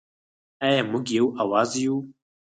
[0.65, 1.95] آیا موږ یو اواز یو؟